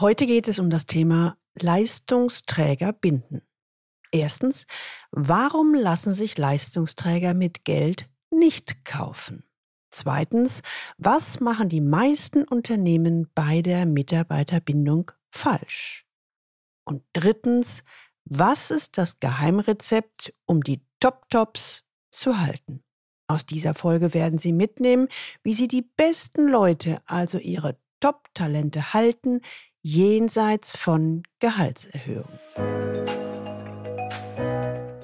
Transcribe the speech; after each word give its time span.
Heute 0.00 0.26
geht 0.26 0.48
es 0.48 0.58
um 0.58 0.70
das 0.70 0.86
Thema 0.86 1.38
Leistungsträger 1.54 2.92
binden. 2.92 3.42
Erstens, 4.10 4.66
warum 5.12 5.72
lassen 5.72 6.14
sich 6.14 6.36
Leistungsträger 6.36 7.32
mit 7.32 7.64
Geld 7.64 8.10
nicht 8.28 8.84
kaufen? 8.84 9.44
Zweitens, 9.92 10.62
was 10.98 11.38
machen 11.38 11.68
die 11.68 11.80
meisten 11.80 12.42
Unternehmen 12.42 13.30
bei 13.36 13.62
der 13.62 13.86
Mitarbeiterbindung 13.86 15.12
falsch? 15.30 16.04
Und 16.84 17.04
drittens, 17.12 17.84
was 18.24 18.72
ist 18.72 18.98
das 18.98 19.20
Geheimrezept, 19.20 20.34
um 20.44 20.64
die 20.64 20.84
Top-Tops 20.98 21.84
zu 22.10 22.40
halten? 22.40 22.82
Aus 23.28 23.46
dieser 23.46 23.74
Folge 23.74 24.12
werden 24.12 24.40
Sie 24.40 24.52
mitnehmen, 24.52 25.06
wie 25.44 25.54
Sie 25.54 25.68
die 25.68 25.82
besten 25.82 26.48
Leute, 26.48 27.00
also 27.06 27.38
Ihre 27.38 27.78
Top-Talente 28.00 28.92
halten, 28.92 29.40
jenseits 29.86 30.74
von 30.74 31.24
Gehaltserhöhung. 31.40 32.24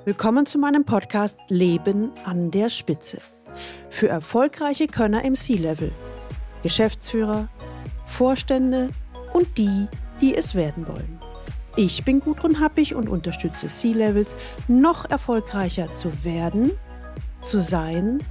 Willkommen 0.07 0.47
zu 0.47 0.59
meinem 0.59 0.87
Podcast 0.87 1.39
Leben 1.49 2.11
an 2.25 2.51
der 2.51 2.71
Spitze. 2.71 3.19
Für 3.91 4.09
erfolgreiche 4.09 4.87
Könner 4.87 5.23
im 5.23 5.35
C-Level, 5.35 5.93
Geschäftsführer, 6.63 7.51
Vorstände 8.07 8.89
und 9.35 9.59
die, 9.59 9.87
die 10.23 10.35
es 10.35 10.55
werden 10.55 10.89
wollen. 10.89 11.21
Ich 11.77 12.03
bin 12.03 12.21
Gudrun 12.21 12.59
Happig 12.59 12.95
und 12.95 13.11
unterstütze 13.11 13.67
C-Levels, 13.67 14.35
noch 14.67 15.11
erfolgreicher 15.11 15.93
zu 15.93 16.25
werden, 16.25 16.71
zu 17.43 17.61
sein 17.61 18.25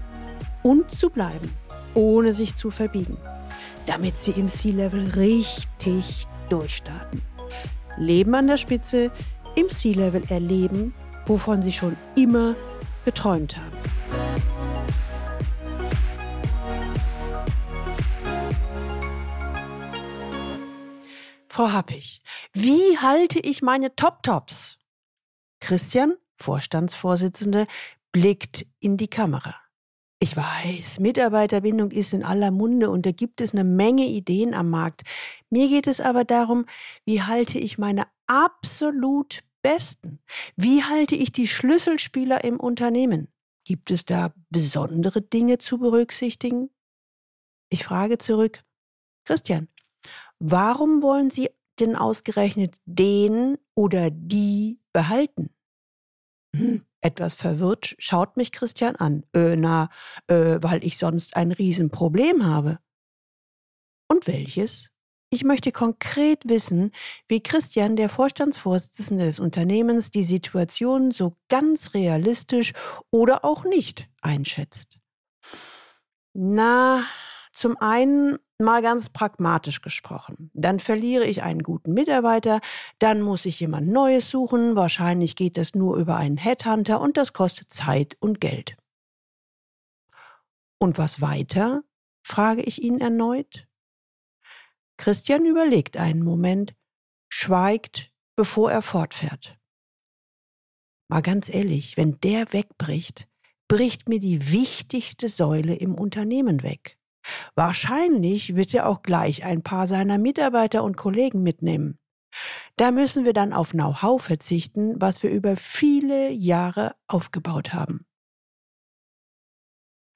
und 0.63 0.89
zu 0.89 1.11
bleiben, 1.11 1.53
ohne 1.93 2.33
sich 2.33 2.55
zu 2.55 2.71
verbiegen, 2.71 3.17
damit 3.85 4.17
sie 4.19 4.31
im 4.31 4.49
C-Level 4.49 5.11
richtig 5.11 6.25
durchstarten. 6.49 7.21
Leben 7.97 8.35
an 8.35 8.47
der 8.47 8.57
Spitze, 8.57 9.11
im 9.55 9.69
C-Level 9.69 10.23
erleben, 10.29 10.93
wovon 11.25 11.61
sie 11.61 11.71
schon 11.71 11.97
immer 12.15 12.55
geträumt 13.05 13.57
haben. 13.57 13.77
Frau 21.47 21.71
Happig, 21.71 22.21
wie 22.53 22.97
halte 22.99 23.39
ich 23.39 23.61
meine 23.61 23.95
Top-Tops? 23.95 24.77
Christian, 25.59 26.15
Vorstandsvorsitzende, 26.37 27.67
blickt 28.13 28.65
in 28.79 28.95
die 28.95 29.09
Kamera. 29.09 29.55
Ich 30.21 30.35
weiß, 30.35 30.99
Mitarbeiterbindung 30.99 31.91
ist 31.91 32.11
in 32.11 32.23
aller 32.23 32.51
Munde 32.51 32.89
und 32.89 33.05
da 33.05 33.11
gibt 33.11 33.39
es 33.39 33.53
eine 33.53 33.63
Menge 33.63 34.05
Ideen 34.05 34.53
am 34.53 34.69
Markt. 34.69 35.03
Mir 35.49 35.69
geht 35.69 35.87
es 35.87 36.01
aber 36.01 36.25
darum, 36.25 36.65
wie 37.05 37.21
halte 37.21 37.57
ich 37.57 37.77
meine 37.77 38.05
absolut 38.27 39.43
besten? 39.61 40.19
Wie 40.57 40.83
halte 40.83 41.15
ich 41.15 41.31
die 41.31 41.47
Schlüsselspieler 41.47 42.43
im 42.43 42.59
Unternehmen? 42.59 43.29
Gibt 43.63 43.91
es 43.91 44.03
da 44.03 44.33
besondere 44.49 45.21
Dinge 45.21 45.57
zu 45.57 45.77
berücksichtigen? 45.77 46.69
Ich 47.69 47.85
frage 47.85 48.17
zurück, 48.17 48.65
Christian, 49.23 49.69
warum 50.39 51.01
wollen 51.01 51.29
Sie 51.29 51.49
denn 51.79 51.95
ausgerechnet 51.95 52.75
den 52.83 53.57
oder 53.73 54.09
die 54.11 54.81
behalten? 54.91 55.49
Hm, 56.55 56.83
etwas 57.01 57.33
verwirrt 57.33 57.95
schaut 57.97 58.37
mich 58.37 58.51
Christian 58.51 58.95
an. 58.95 59.23
Äh, 59.33 59.55
na, 59.55 59.89
äh, 60.27 60.57
weil 60.61 60.83
ich 60.83 60.97
sonst 60.97 61.35
ein 61.35 61.51
Riesenproblem 61.51 62.45
habe. 62.45 62.79
Und 64.07 64.27
welches? 64.27 64.89
Ich 65.31 65.43
möchte 65.43 65.71
konkret 65.71 66.49
wissen, 66.49 66.91
wie 67.27 67.43
Christian, 67.43 67.95
der 67.95 68.09
Vorstandsvorsitzende 68.09 69.25
des 69.25 69.39
Unternehmens, 69.39 70.09
die 70.09 70.23
Situation 70.23 71.11
so 71.11 71.37
ganz 71.49 71.93
realistisch 71.93 72.73
oder 73.11 73.45
auch 73.45 73.63
nicht 73.63 74.09
einschätzt. 74.21 74.97
Na, 76.33 77.03
zum 77.51 77.77
einen 77.77 78.39
mal 78.59 78.81
ganz 78.81 79.09
pragmatisch 79.09 79.81
gesprochen. 79.81 80.51
Dann 80.53 80.79
verliere 80.79 81.25
ich 81.25 81.43
einen 81.43 81.63
guten 81.63 81.93
Mitarbeiter, 81.93 82.59
dann 82.99 83.21
muss 83.21 83.45
ich 83.45 83.59
jemand 83.59 83.87
Neues 83.87 84.29
suchen, 84.29 84.75
wahrscheinlich 84.75 85.35
geht 85.35 85.57
das 85.57 85.75
nur 85.75 85.95
über 85.97 86.17
einen 86.17 86.37
Headhunter 86.37 86.99
und 86.99 87.17
das 87.17 87.33
kostet 87.33 87.71
Zeit 87.71 88.17
und 88.19 88.41
Geld. 88.41 88.75
Und 90.77 90.97
was 90.97 91.21
weiter? 91.21 91.83
frage 92.21 92.61
ich 92.61 92.83
ihn 92.83 93.01
erneut. 93.01 93.67
Christian 94.97 95.45
überlegt 95.45 95.97
einen 95.97 96.23
Moment, 96.23 96.75
schweigt, 97.29 98.11
bevor 98.35 98.71
er 98.71 98.81
fortfährt. 98.81 99.57
Mal 101.07 101.21
ganz 101.21 101.49
ehrlich, 101.49 101.97
wenn 101.97 102.19
der 102.21 102.53
wegbricht, 102.53 103.27
bricht 103.67 104.09
mir 104.09 104.19
die 104.19 104.51
wichtigste 104.51 105.29
Säule 105.29 105.75
im 105.75 105.95
Unternehmen 105.95 106.61
weg. 106.61 106.98
Wahrscheinlich 107.55 108.55
wird 108.55 108.73
er 108.73 108.87
auch 108.87 109.01
gleich 109.01 109.43
ein 109.43 109.61
paar 109.61 109.87
seiner 109.87 110.17
Mitarbeiter 110.17 110.83
und 110.83 110.97
Kollegen 110.97 111.43
mitnehmen. 111.43 111.99
Da 112.75 112.91
müssen 112.91 113.25
wir 113.25 113.33
dann 113.33 113.53
auf 113.53 113.71
Know-how 113.71 114.21
verzichten, 114.21 115.01
was 115.01 115.23
wir 115.23 115.31
über 115.31 115.55
viele 115.55 116.31
Jahre 116.31 116.95
aufgebaut 117.07 117.73
haben. 117.73 118.05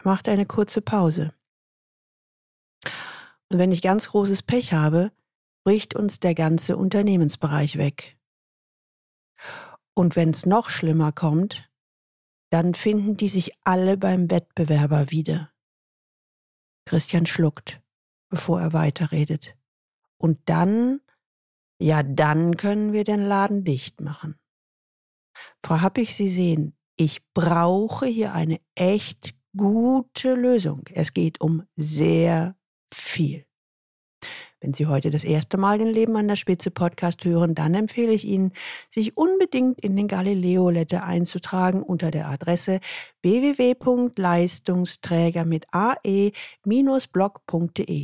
Macht 0.03 0.27
eine 0.27 0.45
kurze 0.45 0.81
Pause. 0.81 1.33
Und 3.49 3.59
wenn 3.59 3.71
ich 3.71 3.81
ganz 3.81 4.09
großes 4.09 4.43
Pech 4.43 4.73
habe, 4.73 5.11
bricht 5.63 5.95
uns 5.95 6.19
der 6.19 6.35
ganze 6.35 6.75
Unternehmensbereich 6.75 7.77
weg. 7.77 8.17
Und 9.95 10.15
wenn 10.15 10.31
es 10.31 10.45
noch 10.45 10.69
schlimmer 10.69 11.11
kommt, 11.11 11.69
dann 12.49 12.73
finden 12.73 13.15
die 13.15 13.29
sich 13.29 13.53
alle 13.63 13.97
beim 13.97 14.29
Wettbewerber 14.29 15.11
wieder. 15.11 15.52
Christian 16.85 17.25
schluckt, 17.25 17.81
bevor 18.29 18.61
er 18.61 18.73
weiterredet. 18.73 19.55
Und 20.17 20.39
dann, 20.45 21.01
ja, 21.79 22.03
dann 22.03 22.57
können 22.57 22.93
wir 22.93 23.03
den 23.03 23.21
Laden 23.21 23.63
dicht 23.63 24.01
machen. 24.01 24.39
Frau 25.63 25.81
Happig, 25.81 26.15
Sie 26.15 26.29
sehen, 26.29 26.77
ich 26.95 27.21
brauche 27.33 28.05
hier 28.05 28.33
eine 28.33 28.59
echt 28.75 29.35
gute 29.55 30.35
Lösung. 30.35 30.83
Es 30.93 31.13
geht 31.13 31.41
um 31.41 31.63
sehr 31.75 32.55
viel. 32.91 33.45
Wenn 34.63 34.73
Sie 34.73 34.87
heute 34.87 35.09
das 35.09 35.25
erste 35.25 35.57
Mal 35.57 35.77
den 35.77 35.89
Leben 35.89 36.15
an 36.15 36.29
der 36.29 36.37
Spitze 36.37 36.71
Podcast 36.71 37.25
hören, 37.25 37.53
dann 37.53 37.73
empfehle 37.73 38.13
ich 38.13 38.23
Ihnen, 38.23 38.53
sich 38.89 39.17
unbedingt 39.17 39.81
in 39.81 39.97
den 39.97 40.07
Galileo 40.07 40.69
Letter 40.69 41.03
einzutragen 41.03 41.83
unter 41.83 42.11
der 42.11 42.29
Adresse 42.29 42.79
www.leistungsträger 43.23 45.43
mit 45.43 45.65
ae-blog.de. 45.73 46.31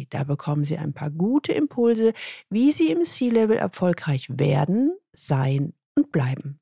Da 0.10 0.26
bekommen 0.26 0.66
Sie 0.66 0.78
ein 0.78 0.92
paar 0.92 1.12
gute 1.12 1.54
Impulse, 1.54 2.12
wie 2.50 2.74
Sie 2.74 2.92
im 2.92 3.06
C-Level 3.06 3.56
erfolgreich 3.56 4.28
werden, 4.30 4.92
sein 5.14 5.72
und 5.96 6.12
bleiben. 6.12 6.60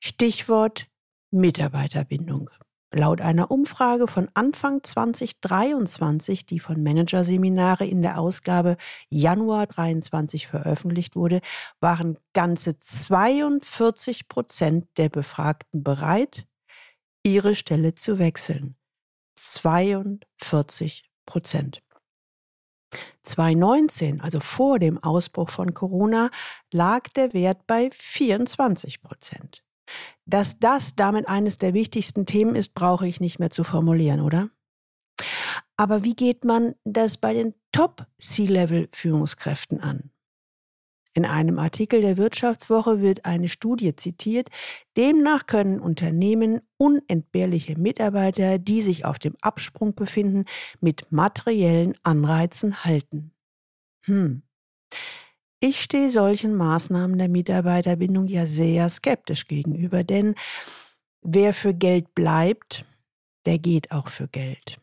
Stichwort 0.00 0.88
Mitarbeiterbindung. 1.30 2.48
Laut 2.94 3.20
einer 3.20 3.50
Umfrage 3.50 4.06
von 4.06 4.30
Anfang 4.34 4.82
2023, 4.82 6.46
die 6.46 6.60
von 6.60 6.82
Managerseminare 6.82 7.84
in 7.84 8.00
der 8.00 8.18
Ausgabe 8.18 8.76
Januar 9.10 9.66
23 9.66 10.46
veröffentlicht 10.46 11.16
wurde, 11.16 11.40
waren 11.80 12.16
ganze 12.32 12.78
42 12.78 14.28
Prozent 14.28 14.86
der 14.98 15.08
Befragten 15.08 15.82
bereit, 15.82 16.46
ihre 17.24 17.56
Stelle 17.56 17.96
zu 17.96 18.20
wechseln. 18.20 18.76
42 19.34 21.10
Prozent. 21.26 21.82
2019, 23.24 24.20
also 24.20 24.38
vor 24.38 24.78
dem 24.78 25.02
Ausbruch 25.02 25.50
von 25.50 25.74
Corona, 25.74 26.30
lag 26.72 27.08
der 27.08 27.32
Wert 27.32 27.66
bei 27.66 27.90
24 27.92 29.02
Prozent. 29.02 29.65
Dass 30.24 30.58
das 30.58 30.96
damit 30.96 31.28
eines 31.28 31.58
der 31.58 31.74
wichtigsten 31.74 32.26
Themen 32.26 32.56
ist, 32.56 32.74
brauche 32.74 33.06
ich 33.06 33.20
nicht 33.20 33.38
mehr 33.38 33.50
zu 33.50 33.64
formulieren, 33.64 34.20
oder? 34.20 34.50
Aber 35.76 36.04
wie 36.04 36.14
geht 36.14 36.44
man 36.44 36.74
das 36.84 37.16
bei 37.16 37.34
den 37.34 37.54
Top-C-Level-Führungskräften 37.72 39.80
an? 39.80 40.10
In 41.16 41.24
einem 41.24 41.58
Artikel 41.58 42.02
der 42.02 42.18
Wirtschaftswoche 42.18 43.00
wird 43.00 43.24
eine 43.24 43.48
Studie 43.48 43.96
zitiert. 43.96 44.50
Demnach 44.98 45.46
können 45.46 45.80
Unternehmen 45.80 46.60
unentbehrliche 46.76 47.80
Mitarbeiter, 47.80 48.58
die 48.58 48.82
sich 48.82 49.06
auf 49.06 49.18
dem 49.18 49.34
Absprung 49.40 49.94
befinden, 49.94 50.44
mit 50.80 51.10
materiellen 51.10 51.94
Anreizen 52.02 52.84
halten. 52.84 53.32
Hm. 54.02 54.42
Ich 55.60 55.80
stehe 55.80 56.10
solchen 56.10 56.54
Maßnahmen 56.54 57.16
der 57.16 57.28
Mitarbeiterbindung 57.28 58.26
ja 58.26 58.46
sehr 58.46 58.90
skeptisch 58.90 59.46
gegenüber, 59.46 60.04
denn 60.04 60.34
wer 61.22 61.54
für 61.54 61.72
Geld 61.72 62.14
bleibt, 62.14 62.84
der 63.46 63.58
geht 63.58 63.90
auch 63.90 64.08
für 64.08 64.28
Geld. 64.28 64.78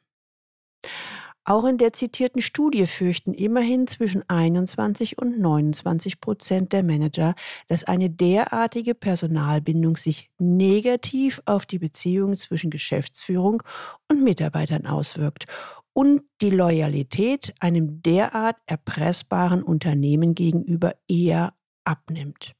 Auch 1.46 1.66
in 1.66 1.78
der 1.78 1.92
zitierten 1.92 2.42
Studie 2.42 2.88
fürchten 2.88 3.34
immerhin 3.34 3.86
zwischen 3.88 4.24
21 4.30 5.18
und 5.18 5.40
29 5.40 6.22
Prozent 6.22 6.72
der 6.72 6.84
Manager, 6.84 7.36
dass 7.68 7.84
eine 7.84 8.10
derartige 8.10 8.96
Personalbindung 8.96 9.98
sich 9.98 10.30
negativ 10.40 11.42
auf 11.46 11.66
die 11.66 11.80
Beziehung 11.80 12.38
zwischen 12.38 12.70
Geschäftsführung 12.70 13.62
und 14.10 14.24
Mitarbeitern 14.24 14.86
auswirkt 14.86 15.46
und 15.92 16.24
die 16.42 16.50
Loyalität 16.50 17.54
einem 17.60 18.02
derart 18.02 18.56
erpressbaren 18.66 19.64
Unternehmen 19.64 20.36
gegenüber 20.36 20.96
eher 21.10 21.54
abnimmt. 21.84 22.54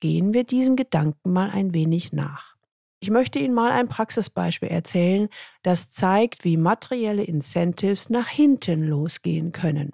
Gehen 0.00 0.32
wir 0.32 0.44
diesem 0.44 0.76
Gedanken 0.76 1.32
mal 1.32 1.50
ein 1.50 1.74
wenig 1.74 2.12
nach. 2.12 2.55
Ich 2.98 3.10
möchte 3.10 3.38
Ihnen 3.38 3.54
mal 3.54 3.72
ein 3.72 3.88
Praxisbeispiel 3.88 4.68
erzählen, 4.68 5.28
das 5.62 5.90
zeigt, 5.90 6.44
wie 6.44 6.56
materielle 6.56 7.24
Incentives 7.24 8.08
nach 8.08 8.28
hinten 8.28 8.84
losgehen 8.84 9.52
können. 9.52 9.92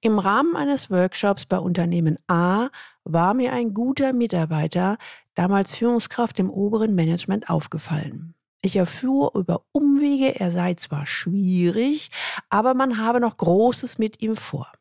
Im 0.00 0.18
Rahmen 0.18 0.56
eines 0.56 0.90
Workshops 0.90 1.44
bei 1.44 1.58
Unternehmen 1.58 2.18
A 2.28 2.68
war 3.04 3.34
mir 3.34 3.52
ein 3.52 3.74
guter 3.74 4.12
Mitarbeiter, 4.12 4.96
damals 5.34 5.74
Führungskraft 5.74 6.38
im 6.38 6.50
oberen 6.50 6.94
Management, 6.94 7.50
aufgefallen. 7.50 8.34
Ich 8.62 8.76
erfuhr 8.76 9.32
über 9.34 9.64
Umwege, 9.72 10.38
er 10.38 10.50
sei 10.50 10.74
zwar 10.74 11.06
schwierig, 11.06 12.10
aber 12.48 12.74
man 12.74 12.98
habe 12.98 13.20
noch 13.20 13.36
Großes 13.36 13.98
mit 13.98 14.22
ihm 14.22 14.34
vor. 14.34 14.72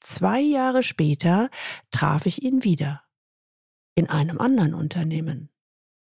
Zwei 0.00 0.40
Jahre 0.40 0.82
später 0.82 1.50
traf 1.90 2.26
ich 2.26 2.42
ihn 2.42 2.62
wieder 2.62 3.05
in 3.96 4.08
einem 4.08 4.38
anderen 4.38 4.74
Unternehmen. 4.74 5.50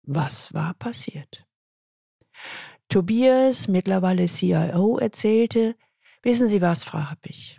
Was 0.03 0.55
war 0.55 0.75
passiert? 0.75 1.45
Tobias, 2.89 3.67
mittlerweile 3.67 4.27
CIO, 4.27 4.99
erzählte, 4.99 5.75
wissen 6.23 6.49
Sie 6.49 6.63
was, 6.63 6.85
Frau 6.85 6.99
Happig? 6.99 7.59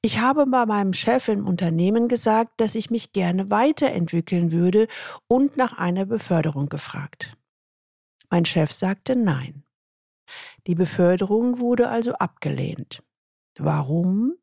Ich 0.00 0.18
habe 0.18 0.46
bei 0.46 0.64
meinem 0.66 0.92
Chef 0.92 1.28
im 1.28 1.46
Unternehmen 1.46 2.08
gesagt, 2.08 2.60
dass 2.60 2.74
ich 2.74 2.90
mich 2.90 3.12
gerne 3.12 3.50
weiterentwickeln 3.50 4.50
würde 4.50 4.88
und 5.28 5.56
nach 5.56 5.76
einer 5.76 6.06
Beförderung 6.06 6.68
gefragt. 6.68 7.36
Mein 8.30 8.44
Chef 8.44 8.72
sagte 8.72 9.14
nein. 9.14 9.64
Die 10.66 10.74
Beförderung 10.74 11.60
wurde 11.60 11.88
also 11.88 12.14
abgelehnt. 12.14 13.02
Warum? 13.58 14.34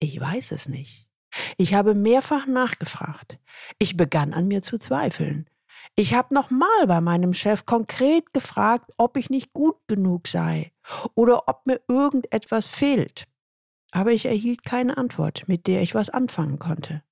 Ich 0.00 0.20
weiß 0.20 0.52
es 0.52 0.68
nicht. 0.68 1.08
Ich 1.56 1.74
habe 1.74 1.94
mehrfach 1.94 2.46
nachgefragt. 2.46 3.38
Ich 3.78 3.96
begann 3.96 4.32
an 4.34 4.48
mir 4.48 4.62
zu 4.62 4.78
zweifeln. 4.78 5.48
Ich 5.94 6.14
habe 6.14 6.34
nochmal 6.34 6.86
bei 6.86 7.00
meinem 7.00 7.34
Chef 7.34 7.66
konkret 7.66 8.32
gefragt, 8.32 8.92
ob 8.96 9.16
ich 9.16 9.30
nicht 9.30 9.52
gut 9.52 9.76
genug 9.88 10.28
sei 10.28 10.72
oder 11.14 11.48
ob 11.48 11.66
mir 11.66 11.80
irgendetwas 11.88 12.66
fehlt. 12.66 13.26
Aber 13.90 14.12
ich 14.12 14.24
erhielt 14.24 14.64
keine 14.64 14.96
Antwort, 14.96 15.44
mit 15.48 15.66
der 15.66 15.82
ich 15.82 15.94
was 15.94 16.08
anfangen 16.08 16.58
konnte. 16.58 17.02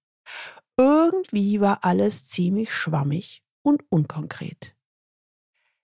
Irgendwie 0.78 1.60
war 1.60 1.84
alles 1.84 2.26
ziemlich 2.26 2.72
schwammig 2.72 3.42
und 3.62 3.84
unkonkret. 3.90 4.74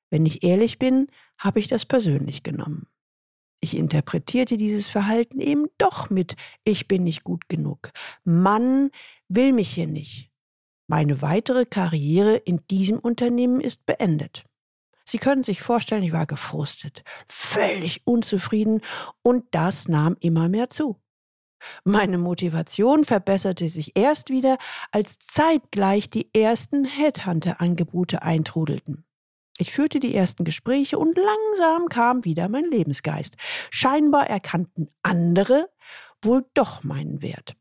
Wenn 0.08 0.24
ich 0.24 0.42
ehrlich 0.42 0.78
bin, 0.78 1.08
habe 1.36 1.58
ich 1.60 1.68
das 1.68 1.84
persönlich 1.84 2.42
genommen. 2.42 2.86
Ich 3.60 3.76
interpretierte 3.76 4.56
dieses 4.56 4.88
Verhalten 4.88 5.40
eben 5.40 5.66
doch 5.78 6.10
mit 6.10 6.36
Ich 6.64 6.88
bin 6.88 7.04
nicht 7.04 7.24
gut 7.24 7.48
genug. 7.48 7.90
Mann 8.24 8.90
will 9.28 9.52
mich 9.52 9.70
hier 9.70 9.86
nicht. 9.86 10.30
Meine 10.88 11.20
weitere 11.22 11.64
Karriere 11.64 12.36
in 12.36 12.60
diesem 12.70 12.98
Unternehmen 12.98 13.60
ist 13.60 13.86
beendet. 13.86 14.44
Sie 15.04 15.18
können 15.18 15.42
sich 15.42 15.62
vorstellen, 15.62 16.02
ich 16.02 16.12
war 16.12 16.26
gefrustet, 16.26 17.02
völlig 17.28 18.06
unzufrieden 18.06 18.82
und 19.22 19.44
das 19.52 19.88
nahm 19.88 20.16
immer 20.20 20.48
mehr 20.48 20.68
zu. 20.68 21.00
Meine 21.84 22.18
Motivation 22.18 23.04
verbesserte 23.04 23.68
sich 23.68 23.96
erst 23.96 24.30
wieder, 24.30 24.58
als 24.92 25.18
zeitgleich 25.18 26.10
die 26.10 26.32
ersten 26.34 26.84
Headhunter-Angebote 26.84 28.22
eintrudelten. 28.22 29.05
Ich 29.58 29.72
führte 29.72 30.00
die 30.00 30.14
ersten 30.14 30.44
Gespräche 30.44 30.98
und 30.98 31.16
langsam 31.16 31.88
kam 31.88 32.24
wieder 32.24 32.48
mein 32.48 32.66
Lebensgeist. 32.66 33.36
Scheinbar 33.70 34.28
erkannten 34.28 34.88
andere 35.02 35.70
wohl 36.22 36.44
doch 36.54 36.84
meinen 36.84 37.22
Wert. 37.22 37.56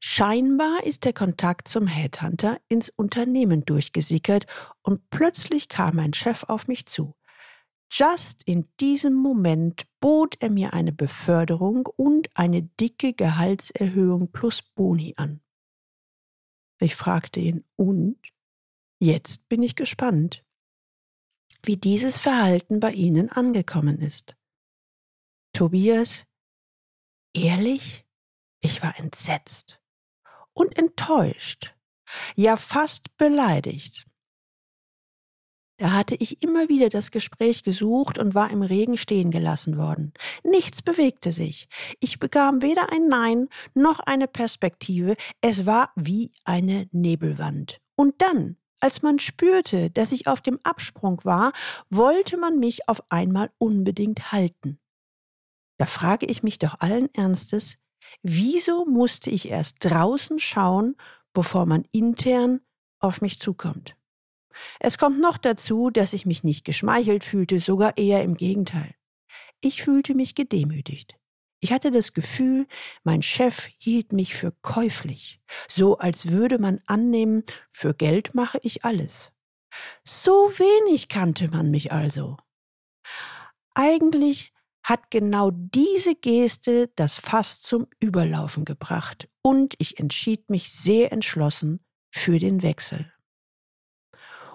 Scheinbar 0.00 0.84
ist 0.84 1.04
der 1.04 1.12
Kontakt 1.12 1.68
zum 1.68 1.86
Headhunter 1.86 2.58
ins 2.68 2.88
Unternehmen 2.88 3.64
durchgesickert 3.64 4.46
und 4.82 5.10
plötzlich 5.10 5.68
kam 5.68 5.96
mein 5.96 6.14
Chef 6.14 6.44
auf 6.44 6.68
mich 6.68 6.86
zu. 6.86 7.14
Just 7.90 8.42
in 8.44 8.68
diesem 8.80 9.14
Moment 9.14 9.86
bot 10.00 10.36
er 10.40 10.50
mir 10.50 10.72
eine 10.72 10.92
Beförderung 10.92 11.86
und 11.86 12.30
eine 12.34 12.62
dicke 12.62 13.12
Gehaltserhöhung 13.12 14.32
plus 14.32 14.62
Boni 14.62 15.12
an. 15.16 15.42
Ich 16.80 16.96
fragte 16.96 17.38
ihn, 17.38 17.64
und? 17.76 18.16
Jetzt 18.98 19.48
bin 19.48 19.62
ich 19.62 19.76
gespannt 19.76 20.42
wie 21.64 21.76
dieses 21.76 22.18
Verhalten 22.18 22.80
bei 22.80 22.92
Ihnen 22.92 23.30
angekommen 23.30 24.00
ist. 24.00 24.36
Tobias, 25.52 26.24
ehrlich? 27.34 28.06
Ich 28.60 28.82
war 28.82 28.98
entsetzt 28.98 29.80
und 30.54 30.78
enttäuscht, 30.78 31.74
ja 32.36 32.56
fast 32.56 33.16
beleidigt. 33.16 34.06
Da 35.78 35.90
hatte 35.90 36.14
ich 36.14 36.42
immer 36.42 36.68
wieder 36.68 36.90
das 36.90 37.10
Gespräch 37.10 37.64
gesucht 37.64 38.18
und 38.18 38.36
war 38.36 38.50
im 38.50 38.62
Regen 38.62 38.96
stehen 38.96 39.32
gelassen 39.32 39.76
worden. 39.76 40.12
Nichts 40.44 40.80
bewegte 40.80 41.32
sich. 41.32 41.66
Ich 41.98 42.20
bekam 42.20 42.62
weder 42.62 42.92
ein 42.92 43.08
Nein 43.08 43.48
noch 43.74 43.98
eine 43.98 44.28
Perspektive. 44.28 45.16
Es 45.40 45.66
war 45.66 45.90
wie 45.96 46.30
eine 46.44 46.88
Nebelwand. 46.92 47.80
Und 47.96 48.22
dann, 48.22 48.58
als 48.82 49.02
man 49.02 49.18
spürte, 49.20 49.90
dass 49.90 50.12
ich 50.12 50.26
auf 50.26 50.40
dem 50.40 50.58
Absprung 50.64 51.20
war, 51.24 51.52
wollte 51.88 52.36
man 52.36 52.58
mich 52.58 52.88
auf 52.88 53.02
einmal 53.10 53.50
unbedingt 53.58 54.32
halten. 54.32 54.80
Da 55.78 55.86
frage 55.86 56.26
ich 56.26 56.42
mich 56.42 56.58
doch 56.58 56.80
allen 56.80 57.12
Ernstes, 57.14 57.78
wieso 58.22 58.84
musste 58.84 59.30
ich 59.30 59.48
erst 59.48 59.76
draußen 59.80 60.40
schauen, 60.40 60.96
bevor 61.32 61.64
man 61.64 61.84
intern 61.92 62.60
auf 62.98 63.20
mich 63.20 63.38
zukommt? 63.38 63.96
Es 64.80 64.98
kommt 64.98 65.20
noch 65.20 65.38
dazu, 65.38 65.90
dass 65.90 66.12
ich 66.12 66.26
mich 66.26 66.44
nicht 66.44 66.64
geschmeichelt 66.64 67.24
fühlte, 67.24 67.60
sogar 67.60 67.96
eher 67.96 68.22
im 68.22 68.34
Gegenteil. 68.34 68.94
Ich 69.60 69.82
fühlte 69.82 70.14
mich 70.14 70.34
gedemütigt. 70.34 71.16
Ich 71.64 71.70
hatte 71.70 71.92
das 71.92 72.12
Gefühl, 72.12 72.66
mein 73.04 73.22
Chef 73.22 73.68
hielt 73.78 74.12
mich 74.12 74.34
für 74.34 74.50
käuflich, 74.62 75.40
so 75.68 75.96
als 75.96 76.26
würde 76.26 76.58
man 76.58 76.80
annehmen, 76.86 77.44
für 77.70 77.94
Geld 77.94 78.34
mache 78.34 78.58
ich 78.64 78.84
alles. 78.84 79.30
So 80.04 80.32
wenig 80.58 81.08
kannte 81.08 81.48
man 81.52 81.70
mich 81.70 81.92
also. 81.92 82.36
Eigentlich 83.74 84.52
hat 84.82 85.12
genau 85.12 85.52
diese 85.52 86.16
Geste 86.16 86.90
das 86.96 87.20
Fass 87.20 87.62
zum 87.62 87.86
Überlaufen 88.00 88.64
gebracht, 88.64 89.28
und 89.40 89.76
ich 89.78 90.00
entschied 90.00 90.50
mich 90.50 90.72
sehr 90.72 91.12
entschlossen 91.12 91.78
für 92.10 92.40
den 92.40 92.62
Wechsel. 92.62 93.12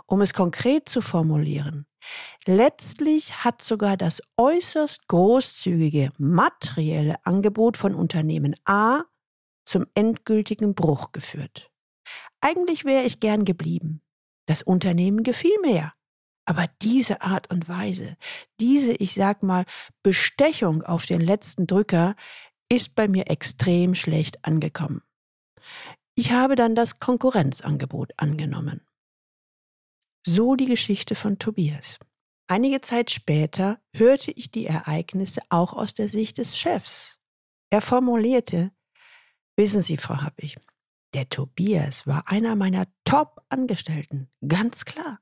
Um 0.07 0.19
es 0.19 0.33
konkret 0.33 0.89
zu 0.89 1.01
formulieren, 1.01 1.86
letztlich 2.45 3.43
hat 3.43 3.61
sogar 3.61 3.97
das 3.97 4.21
äußerst 4.37 5.07
großzügige 5.07 6.11
materielle 6.17 7.25
Angebot 7.25 7.77
von 7.77 7.95
Unternehmen 7.95 8.55
A 8.65 9.03
zum 9.65 9.85
endgültigen 9.95 10.75
Bruch 10.75 11.11
geführt. 11.11 11.71
Eigentlich 12.41 12.85
wäre 12.85 13.03
ich 13.03 13.19
gern 13.19 13.45
geblieben. 13.45 14.01
Das 14.45 14.61
Unternehmen 14.61 15.23
gefiel 15.23 15.57
mir 15.61 15.75
ja. 15.75 15.93
Aber 16.45 16.65
diese 16.81 17.21
Art 17.21 17.49
und 17.51 17.67
Weise, 17.67 18.15
diese, 18.61 18.93
ich 18.93 19.13
sag 19.13 19.43
mal, 19.43 19.65
Bestechung 20.01 20.81
auf 20.81 21.05
den 21.05 21.19
letzten 21.19 21.67
Drücker, 21.67 22.15
ist 22.69 22.95
bei 22.95 23.09
mir 23.09 23.29
extrem 23.29 23.95
schlecht 23.95 24.45
angekommen. 24.45 25.01
Ich 26.15 26.31
habe 26.31 26.55
dann 26.55 26.73
das 26.73 26.99
Konkurrenzangebot 26.99 28.13
angenommen. 28.17 28.86
So 30.29 30.57
die 30.57 30.65
Geschichte 30.65 31.15
von 31.15 31.39
Tobias. 31.39 31.99
Einige 32.47 32.81
Zeit 32.81 33.11
später 33.11 33.79
hörte 33.93 34.29
ich 34.31 34.51
die 34.51 34.65
Ereignisse 34.65 35.39
auch 35.47 35.71
aus 35.71 35.93
der 35.93 36.09
Sicht 36.09 36.37
des 36.37 36.57
Chefs. 36.57 37.21
Er 37.69 37.79
formulierte, 37.79 38.71
wissen 39.55 39.81
Sie, 39.81 39.95
Frau 39.95 40.17
Happig, 40.17 40.57
der 41.13 41.29
Tobias 41.29 42.05
war 42.07 42.29
einer 42.29 42.57
meiner 42.57 42.87
Top-Angestellten, 43.05 44.29
ganz 44.45 44.83
klar. 44.83 45.21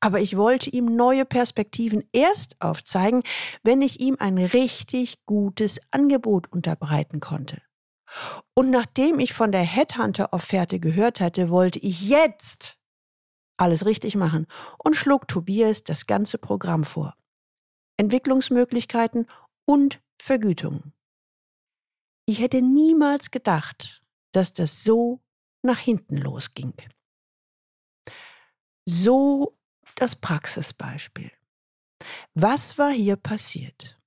Aber 0.00 0.18
ich 0.18 0.34
wollte 0.38 0.70
ihm 0.70 0.96
neue 0.96 1.26
Perspektiven 1.26 2.08
erst 2.12 2.58
aufzeigen, 2.58 3.24
wenn 3.64 3.82
ich 3.82 4.00
ihm 4.00 4.16
ein 4.18 4.38
richtig 4.38 5.26
gutes 5.26 5.78
Angebot 5.90 6.50
unterbreiten 6.50 7.20
konnte. 7.20 7.60
Und 8.54 8.70
nachdem 8.70 9.20
ich 9.20 9.34
von 9.34 9.52
der 9.52 9.60
Headhunter-Offerte 9.60 10.80
gehört 10.80 11.20
hatte, 11.20 11.50
wollte 11.50 11.80
ich 11.80 12.08
jetzt 12.08 12.77
alles 13.58 13.86
richtig 13.86 14.16
machen 14.16 14.46
und 14.78 14.96
schlug 14.96 15.28
Tobias 15.28 15.84
das 15.84 16.06
ganze 16.06 16.38
Programm 16.38 16.84
vor. 16.84 17.14
Entwicklungsmöglichkeiten 17.98 19.26
und 19.66 20.00
Vergütungen. 20.20 20.92
Ich 22.26 22.40
hätte 22.40 22.62
niemals 22.62 23.30
gedacht, 23.30 24.02
dass 24.32 24.52
das 24.52 24.84
so 24.84 25.20
nach 25.62 25.78
hinten 25.78 26.16
losging. 26.16 26.74
So 28.86 29.58
das 29.94 30.16
Praxisbeispiel. 30.16 31.32
Was 32.34 32.78
war 32.78 32.92
hier 32.92 33.16
passiert? 33.16 33.98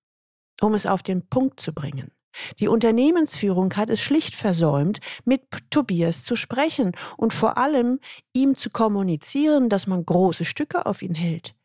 Um 0.62 0.74
es 0.74 0.86
auf 0.86 1.04
den 1.04 1.28
Punkt 1.28 1.60
zu 1.60 1.74
bringen. 1.74 2.12
Die 2.60 2.68
Unternehmensführung 2.68 3.76
hat 3.76 3.90
es 3.90 4.02
schlicht 4.02 4.36
versäumt, 4.36 5.00
mit 5.26 5.42
Tobias 5.70 6.24
zu 6.24 6.36
sprechen 6.36 6.94
und 7.18 7.34
vor 7.34 7.58
allem 7.58 8.00
ihm 8.34 8.56
zu 8.56 8.70
kommunizieren, 8.70 9.70
dass 9.70 9.88
man 9.88 10.06
große 10.06 10.46
Stücke 10.46 10.86
auf 10.86 11.02
ihn 11.02 11.16
hält. 11.16 11.56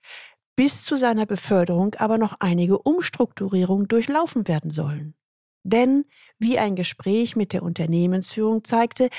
Bis 0.56 0.85
zu 0.85 0.96
seiner 0.96 1.26
Beförderung 1.26 1.94
aber 1.96 2.18
noch 2.18 2.37
einige 2.40 2.78
Umstrukturierungen 2.78 3.88
durchlaufen 3.88 4.49
werden 4.49 4.70
sollen. 4.70 5.14
Denn, 5.62 6.04
wie 6.38 6.58
ein 6.58 6.76
Gespräch 6.76 7.37
mit 7.37 7.52
der 7.52 7.62
Unternehmensführung 7.62 8.64
zeigte, 8.64 9.11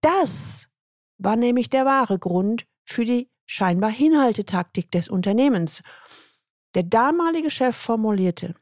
das 0.00 0.68
war 1.18 1.36
nämlich 1.36 1.68
der 1.68 1.84
wahre 1.84 2.18
Grund 2.18 2.66
für 2.84 3.04
die 3.04 3.28
scheinbar 3.44 3.90
Hinhaltetaktik 3.90 4.90
des 4.90 5.08
Unternehmens. 5.08 5.82
Der 6.74 6.82
damalige 6.82 7.50
Chef 7.50 7.76
formulierte, 7.76 8.54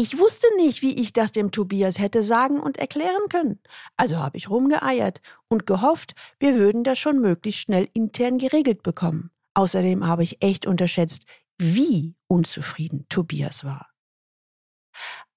ich 0.00 0.18
wusste 0.18 0.46
nicht, 0.56 0.80
wie 0.80 0.98
ich 0.98 1.12
das 1.12 1.30
dem 1.30 1.50
Tobias 1.50 1.98
hätte 1.98 2.22
sagen 2.22 2.58
und 2.58 2.78
erklären 2.78 3.28
können. 3.28 3.60
Also 3.98 4.16
habe 4.16 4.38
ich 4.38 4.48
rumgeeiert 4.48 5.20
und 5.46 5.66
gehofft, 5.66 6.14
wir 6.38 6.54
würden 6.54 6.84
das 6.84 6.98
schon 6.98 7.20
möglichst 7.20 7.60
schnell 7.60 7.86
intern 7.92 8.38
geregelt 8.38 8.82
bekommen. 8.82 9.30
Außerdem 9.52 10.06
habe 10.06 10.22
ich 10.22 10.42
echt 10.42 10.64
unterschätzt, 10.64 11.26
wie 11.58 12.16
unzufrieden 12.28 13.04
Tobias 13.10 13.62
war. 13.62 13.90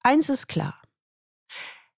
Eins 0.02 0.30
ist 0.30 0.48
klar. 0.48 0.82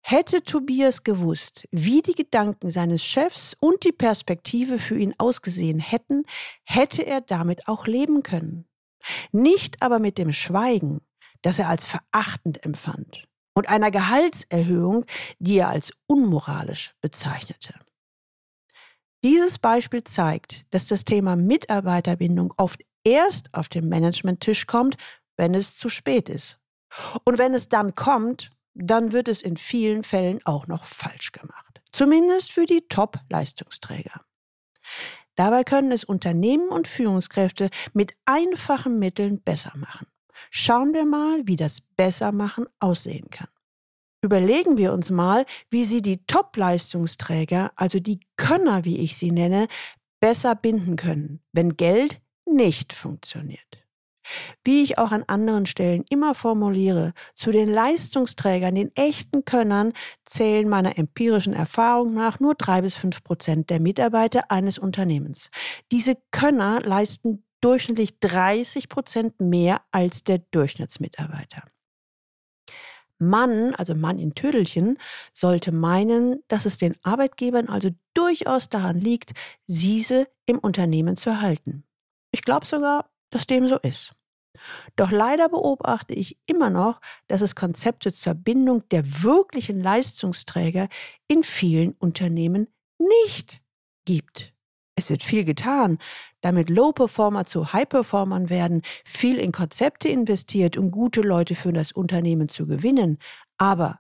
Hätte 0.02 0.44
Tobias 0.44 1.04
gewusst, 1.04 1.68
wie 1.70 2.02
die 2.02 2.16
Gedanken 2.16 2.72
seines 2.72 3.06
Chefs 3.06 3.56
und 3.60 3.84
die 3.84 3.92
Perspektive 3.92 4.80
für 4.80 4.98
ihn 4.98 5.14
ausgesehen 5.20 5.78
hätten, 5.78 6.24
hätte 6.64 7.06
er 7.06 7.22
damit 7.22 7.68
auch 7.68 7.86
leben 7.86 8.24
können. 8.24 8.68
Nicht 9.32 9.84
aber 9.84 10.00
mit 10.00 10.18
dem 10.18 10.32
Schweigen, 10.32 11.02
das 11.46 11.60
er 11.60 11.70
als 11.70 11.86
verachtend 11.86 12.66
empfand, 12.66 13.24
und 13.54 13.70
einer 13.70 13.92
Gehaltserhöhung, 13.92 15.06
die 15.40 15.58
er 15.60 15.70
als 15.70 15.94
unmoralisch 16.08 16.94
bezeichnete. 17.02 17.76
Dieses 19.24 19.60
Beispiel 19.60 20.04
zeigt, 20.04 20.66
dass 20.74 20.88
das 20.88 21.06
Thema 21.06 21.36
Mitarbeiterbindung 21.36 22.54
oft 22.58 22.82
erst 23.04 23.54
auf 23.54 23.70
den 23.70 23.88
Managementtisch 23.88 24.66
kommt, 24.66 24.98
wenn 25.38 25.54
es 25.54 25.78
zu 25.78 25.90
spät 25.90 26.30
ist. 26.30 26.60
Und 27.24 27.38
wenn 27.38 27.54
es 27.54 27.70
dann 27.70 27.96
kommt, 27.96 28.50
dann 28.74 29.12
wird 29.12 29.28
es 29.28 29.42
in 29.42 29.58
vielen 29.58 30.04
Fällen 30.04 30.46
auch 30.46 30.68
noch 30.68 30.86
falsch 30.86 31.32
gemacht. 31.32 31.82
Zumindest 31.92 32.52
für 32.52 32.66
die 32.66 32.88
Top-Leistungsträger. 32.88 34.22
Dabei 35.36 35.64
können 35.64 35.92
es 35.92 36.04
Unternehmen 36.04 36.70
und 36.70 36.88
Führungskräfte 36.88 37.70
mit 37.94 38.16
einfachen 38.26 39.00
Mitteln 39.00 39.42
besser 39.42 39.74
machen. 39.76 40.08
Schauen 40.52 40.94
wir 40.94 41.06
mal, 41.06 41.42
wie 41.46 41.56
das 41.56 41.82
Bessermachen 41.82 42.66
aussehen 42.80 43.30
kann. 43.30 43.48
Überlegen 44.22 44.78
wir 44.78 44.92
uns 44.92 45.12
mal, 45.12 45.46
wie 45.70 45.86
Sie 45.86 46.02
die 46.02 46.26
Top-Leistungsträger, 46.26 47.72
also 47.76 48.00
die 48.00 48.20
Könner, 48.38 48.84
wie 48.84 48.98
ich 48.98 49.18
sie 49.18 49.30
nenne, 49.30 49.68
besser 50.20 50.56
binden 50.56 50.96
können, 50.96 51.42
wenn 51.52 51.78
Geld 51.78 52.22
nicht 52.46 52.94
funktioniert. 52.94 53.86
Wie 54.64 54.82
ich 54.82 54.98
auch 54.98 55.12
an 55.12 55.24
anderen 55.28 55.68
Stellen 55.68 56.04
immer 56.10 56.34
formuliere, 56.34 57.14
zu 57.36 57.52
den 57.52 57.72
Leistungsträgern, 57.72 58.74
den 58.74 58.96
echten 58.96 59.46
Könnern, 59.46 59.94
zählen 60.26 60.68
meiner 60.68 60.98
empirischen 60.98 61.54
Erfahrung 61.54 62.16
nach 62.16 62.40
nur 62.40 62.56
drei 62.56 62.82
bis 62.82 62.96
fünf 62.96 63.24
Prozent 63.24 63.70
der 63.70 63.80
Mitarbeiter 63.80 64.50
eines 64.50 64.80
Unternehmens. 64.80 65.52
Diese 65.92 66.18
Könner 66.32 66.82
leisten 66.82 67.45
durchschnittlich 67.66 68.20
30 68.20 68.90
Prozent 68.90 69.42
mehr 69.42 69.82
als 69.92 70.24
der 70.24 70.38
Durchschnittsmitarbeiter. 70.38 71.64
Mann, 73.18 73.74
also 73.74 73.96
Mann 73.96 74.20
in 74.20 74.36
Tödelchen, 74.36 75.00
sollte 75.34 75.72
meinen, 75.72 76.44
dass 76.48 76.66
es 76.66 76.78
den 76.78 76.96
Arbeitgebern 77.02 77.68
also 77.68 77.90
durchaus 78.14 78.70
daran 78.70 79.00
liegt, 79.00 79.34
diese 79.66 80.28
im 80.46 80.60
Unternehmen 80.60 81.16
zu 81.16 81.42
halten. 81.42 81.84
Ich 82.32 82.44
glaube 82.44 82.68
sogar, 82.68 83.10
dass 83.32 83.48
dem 83.48 83.68
so 83.68 83.80
ist. 83.80 84.12
Doch 84.96 85.10
leider 85.10 85.50
beobachte 85.50 86.14
ich 86.14 86.38
immer 86.46 86.70
noch, 86.70 87.02
dass 87.28 87.42
es 87.42 87.56
Konzepte 87.56 88.14
zur 88.14 88.36
Bindung 88.36 88.88
der 88.90 89.24
wirklichen 89.24 89.82
Leistungsträger 89.82 90.88
in 91.28 91.44
vielen 91.44 91.94
Unternehmen 91.94 92.68
nicht 93.00 93.60
gibt. 94.06 94.55
Es 94.98 95.10
wird 95.10 95.24
viel 95.24 95.44
getan, 95.44 95.98
damit 96.40 96.70
Low-Performer 96.70 97.46
zu 97.46 97.74
High-Performern 97.74 98.50
werden, 98.50 98.82
viel 99.04 99.40
in 99.40 99.52
Konzepte 99.52 100.08
investiert, 100.08 100.78
um 100.78 100.90
gute 100.90 101.22
Leute 101.22 101.54
für 101.54 101.74
das 101.74 101.92
Unternehmen 101.92 102.48
zu 102.48 102.66
gewinnen. 102.66 103.18
Aber 103.58 104.00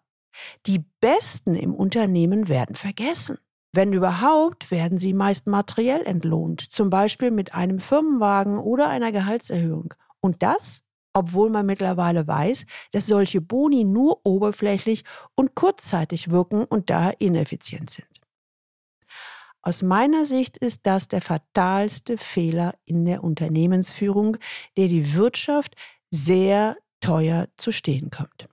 die 0.65 0.85
Besten 1.01 1.55
im 1.55 1.75
Unternehmen 1.75 2.47
werden 2.47 2.75
vergessen. 2.75 3.37
Wenn 3.73 3.91
überhaupt, 3.91 4.71
werden 4.71 4.97
sie 4.97 5.11
meist 5.11 5.47
materiell 5.47 6.01
entlohnt, 6.05 6.61
zum 6.61 6.89
Beispiel 6.89 7.29
mit 7.29 7.53
einem 7.53 7.79
Firmenwagen 7.79 8.57
oder 8.57 8.87
einer 8.87 9.11
Gehaltserhöhung. 9.11 9.93
Und 10.21 10.43
das, 10.43 10.81
obwohl 11.11 11.49
man 11.49 11.65
mittlerweile 11.65 12.25
weiß, 12.25 12.65
dass 12.91 13.07
solche 13.07 13.41
Boni 13.41 13.83
nur 13.83 14.21
oberflächlich 14.25 15.03
und 15.35 15.55
kurzzeitig 15.55 16.31
wirken 16.31 16.63
und 16.63 16.89
daher 16.89 17.19
ineffizient 17.19 17.89
sind. 17.89 18.14
Aus 19.67 19.81
meiner 19.81 20.27
Sicht 20.27 20.59
ist 20.59 20.81
das 20.83 21.07
der 21.07 21.21
fatalste 21.21 22.19
Fehler 22.19 22.75
in 22.85 23.03
der 23.03 23.23
Unternehmensführung, 23.23 24.37
der 24.77 24.87
die 24.87 25.15
Wirtschaft 25.15 25.75
sehr 26.11 26.77
teuer 27.01 27.47
zu 27.57 27.71
stehen 27.71 28.11
kommt. 28.11 28.47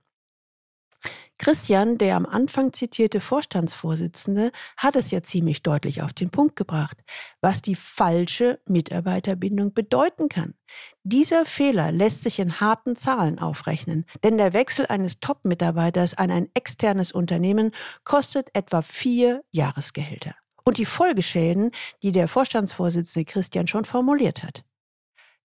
Christian, 1.37 1.99
der 1.99 2.15
am 2.15 2.25
Anfang 2.25 2.73
zitierte 2.73 3.19
Vorstandsvorsitzende, 3.19 4.51
hat 4.75 4.95
es 4.95 5.11
ja 5.11 5.21
ziemlich 5.21 5.61
deutlich 5.61 6.01
auf 6.01 6.13
den 6.13 6.31
Punkt 6.31 6.55
gebracht, 6.55 6.97
was 7.41 7.61
die 7.61 7.75
falsche 7.75 8.59
Mitarbeiterbindung 8.65 9.71
bedeuten 9.71 10.29
kann. 10.29 10.55
Dieser 11.03 11.45
Fehler 11.45 11.91
lässt 11.91 12.23
sich 12.23 12.39
in 12.39 12.59
harten 12.59 12.95
Zahlen 12.95 13.37
aufrechnen, 13.37 14.05
denn 14.23 14.39
der 14.39 14.53
Wechsel 14.53 14.87
eines 14.87 15.19
Top-Mitarbeiters 15.19 16.15
an 16.15 16.31
ein 16.31 16.49
externes 16.55 17.11
Unternehmen 17.11 17.69
kostet 18.03 18.49
etwa 18.53 18.81
vier 18.81 19.43
Jahresgehälter. 19.51 20.33
Und 20.65 20.77
die 20.77 20.85
Folgeschäden, 20.85 21.71
die 22.01 22.11
der 22.11 22.27
Vorstandsvorsitzende 22.27 23.25
Christian 23.25 23.67
schon 23.67 23.85
formuliert 23.85 24.43
hat. 24.43 24.63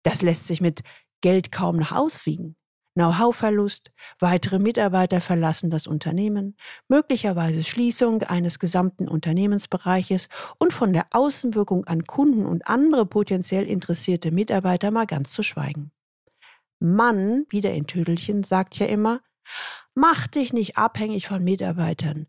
Das 0.04 0.22
lässt 0.22 0.48
sich 0.48 0.62
mit 0.62 0.82
Geld 1.22 1.52
kaum 1.52 1.78
noch 1.78 1.92
auswiegen. 1.92 2.56
Know-how-Verlust, 2.98 3.92
weitere 4.18 4.58
Mitarbeiter 4.58 5.22
verlassen 5.22 5.70
das 5.70 5.86
Unternehmen, 5.86 6.58
möglicherweise 6.88 7.64
Schließung 7.64 8.24
eines 8.24 8.58
gesamten 8.58 9.08
Unternehmensbereiches 9.08 10.30
und 10.58 10.74
von 10.74 10.94
der 10.94 11.06
Außenwirkung 11.12 11.86
an 11.86 12.06
Kunden 12.06 12.48
und 12.48 12.68
andere 12.68 13.06
potenziell 13.06 13.66
interessierte 13.66 14.32
Mitarbeiter 14.32 14.90
mal 14.90 15.06
ganz 15.06 15.32
zu 15.32 15.44
schweigen. 15.44 15.92
Mann, 16.80 17.46
wieder 17.50 17.72
in 17.72 17.86
Tödelchen, 17.86 18.42
sagt 18.42 18.80
ja 18.80 18.88
immer, 18.88 19.22
mach 19.94 20.26
dich 20.26 20.52
nicht 20.52 20.78
abhängig 20.78 21.28
von 21.28 21.44
Mitarbeitern. 21.44 22.26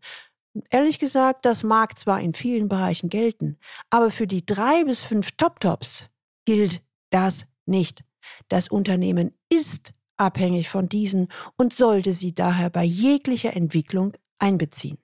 Ehrlich 0.69 0.99
gesagt, 0.99 1.45
das 1.45 1.63
mag 1.63 1.97
zwar 1.97 2.19
in 2.21 2.33
vielen 2.33 2.67
Bereichen 2.67 3.09
gelten, 3.09 3.57
aber 3.89 4.11
für 4.11 4.27
die 4.27 4.45
drei 4.45 4.83
bis 4.83 5.01
fünf 5.01 5.31
Top-Tops 5.31 6.09
gilt 6.45 6.83
das 7.09 7.45
nicht. 7.65 8.03
Das 8.47 8.67
Unternehmen 8.67 9.37
ist 9.49 9.93
abhängig 10.17 10.69
von 10.69 10.89
diesen 10.89 11.29
und 11.55 11.73
sollte 11.73 12.13
sie 12.13 12.33
daher 12.33 12.69
bei 12.69 12.83
jeglicher 12.83 13.55
Entwicklung 13.55 14.13
einbeziehen. 14.37 14.97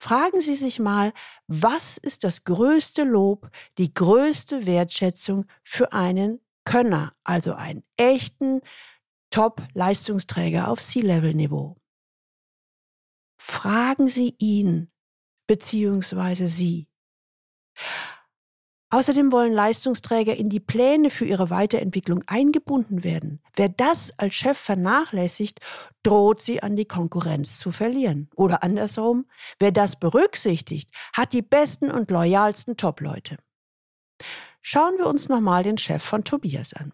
Fragen 0.00 0.40
Sie 0.40 0.54
sich 0.54 0.78
mal, 0.78 1.12
was 1.48 1.98
ist 1.98 2.22
das 2.22 2.44
größte 2.44 3.02
Lob, 3.02 3.50
die 3.78 3.92
größte 3.92 4.64
Wertschätzung 4.64 5.46
für 5.64 5.92
einen 5.92 6.40
Könner, 6.64 7.14
also 7.24 7.54
einen 7.54 7.82
echten 7.96 8.60
Top-Leistungsträger 9.30 10.68
auf 10.68 10.80
C-Level-Niveau? 10.80 11.76
Fragen 13.48 14.08
Sie 14.08 14.36
ihn 14.38 14.90
bzw. 15.46 16.46
sie. 16.46 16.86
Außerdem 18.90 19.32
wollen 19.32 19.52
Leistungsträger 19.52 20.36
in 20.36 20.48
die 20.48 20.60
Pläne 20.60 21.10
für 21.10 21.24
ihre 21.24 21.50
Weiterentwicklung 21.50 22.22
eingebunden 22.26 23.04
werden. 23.04 23.42
Wer 23.54 23.68
das 23.70 24.16
als 24.18 24.34
Chef 24.34 24.58
vernachlässigt, 24.58 25.60
droht 26.02 26.40
sie 26.40 26.62
an 26.62 26.76
die 26.76 26.84
Konkurrenz 26.84 27.58
zu 27.58 27.72
verlieren. 27.72 28.30
Oder 28.36 28.62
andersherum, 28.62 29.26
wer 29.58 29.72
das 29.72 29.98
berücksichtigt, 29.98 30.90
hat 31.12 31.32
die 31.32 31.42
besten 31.42 31.90
und 31.90 32.10
loyalsten 32.10 32.76
Top-Leute. 32.76 33.38
Schauen 34.60 34.98
wir 34.98 35.06
uns 35.06 35.28
nochmal 35.28 35.62
den 35.62 35.78
Chef 35.78 36.02
von 36.02 36.22
Tobias 36.24 36.74
an. 36.74 36.92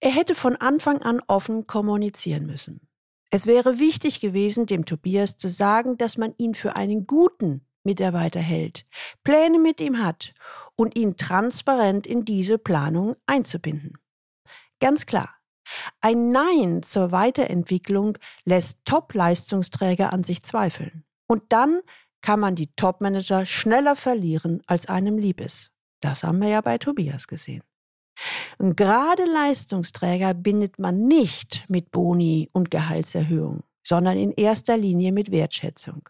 Er 0.00 0.10
hätte 0.10 0.34
von 0.34 0.56
Anfang 0.56 1.00
an 1.02 1.22
offen 1.26 1.66
kommunizieren 1.66 2.46
müssen. 2.46 2.88
Es 3.34 3.48
wäre 3.48 3.80
wichtig 3.80 4.20
gewesen, 4.20 4.66
dem 4.66 4.84
Tobias 4.84 5.36
zu 5.36 5.48
sagen, 5.48 5.96
dass 5.96 6.18
man 6.18 6.34
ihn 6.38 6.54
für 6.54 6.76
einen 6.76 7.04
guten 7.04 7.66
Mitarbeiter 7.82 8.38
hält, 8.38 8.86
Pläne 9.24 9.58
mit 9.58 9.80
ihm 9.80 10.04
hat 10.04 10.34
und 10.76 10.96
ihn 10.96 11.16
transparent 11.16 12.06
in 12.06 12.24
diese 12.24 12.58
Planung 12.58 13.16
einzubinden. 13.26 13.98
Ganz 14.78 15.06
klar, 15.06 15.34
ein 16.00 16.30
Nein 16.30 16.84
zur 16.84 17.10
Weiterentwicklung 17.10 18.18
lässt 18.44 18.78
Top-Leistungsträger 18.84 20.12
an 20.12 20.22
sich 20.22 20.44
zweifeln. 20.44 21.04
Und 21.26 21.42
dann 21.48 21.80
kann 22.22 22.38
man 22.38 22.54
die 22.54 22.72
Top-Manager 22.76 23.46
schneller 23.46 23.96
verlieren, 23.96 24.62
als 24.68 24.86
einem 24.86 25.18
lieb 25.18 25.40
ist. 25.40 25.72
Das 26.00 26.22
haben 26.22 26.40
wir 26.40 26.50
ja 26.50 26.60
bei 26.60 26.78
Tobias 26.78 27.26
gesehen. 27.26 27.64
Und 28.58 28.76
gerade 28.76 29.24
Leistungsträger 29.24 30.34
bindet 30.34 30.78
man 30.78 31.06
nicht 31.06 31.64
mit 31.68 31.90
Boni 31.90 32.48
und 32.52 32.70
Gehaltserhöhung, 32.70 33.62
sondern 33.82 34.16
in 34.16 34.32
erster 34.32 34.76
Linie 34.76 35.12
mit 35.12 35.30
Wertschätzung. 35.30 36.08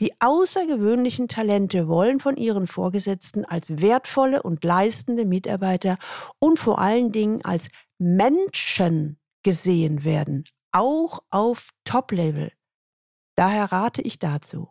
Die 0.00 0.12
außergewöhnlichen 0.20 1.28
Talente 1.28 1.88
wollen 1.88 2.20
von 2.20 2.36
ihren 2.36 2.66
Vorgesetzten 2.66 3.44
als 3.44 3.80
wertvolle 3.80 4.42
und 4.42 4.64
leistende 4.64 5.24
Mitarbeiter 5.24 5.98
und 6.38 6.58
vor 6.58 6.78
allen 6.78 7.12
Dingen 7.12 7.42
als 7.44 7.68
Menschen 7.98 9.18
gesehen 9.42 10.04
werden, 10.04 10.44
auch 10.72 11.20
auf 11.30 11.70
Top-Level. 11.84 12.52
Daher 13.36 13.72
rate 13.72 14.02
ich 14.02 14.18
dazu. 14.18 14.68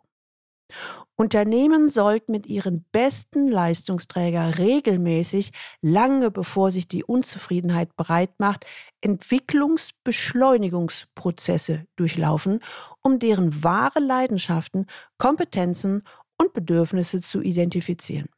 Unternehmen 1.16 1.88
sollten 1.88 2.32
mit 2.32 2.46
ihren 2.46 2.84
besten 2.90 3.46
Leistungsträger 3.48 4.58
regelmäßig, 4.58 5.52
lange 5.80 6.30
bevor 6.30 6.72
sich 6.72 6.88
die 6.88 7.04
Unzufriedenheit 7.04 7.94
breit 7.96 8.32
macht, 8.38 8.66
Entwicklungsbeschleunigungsprozesse 9.00 11.86
durchlaufen, 11.96 12.60
um 13.00 13.20
deren 13.20 13.62
wahre 13.62 14.00
Leidenschaften, 14.00 14.86
Kompetenzen 15.18 16.02
und 16.36 16.52
Bedürfnisse 16.52 17.20
zu 17.20 17.42
identifizieren. 17.42 18.28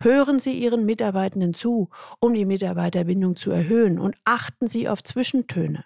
Hören 0.00 0.38
Sie 0.38 0.56
Ihren 0.58 0.84
Mitarbeitenden 0.84 1.54
zu, 1.54 1.90
um 2.20 2.34
die 2.34 2.44
Mitarbeiterbindung 2.44 3.34
zu 3.36 3.50
erhöhen 3.50 3.98
und 3.98 4.14
achten 4.24 4.68
Sie 4.68 4.88
auf 4.88 5.02
Zwischentöne. 5.02 5.84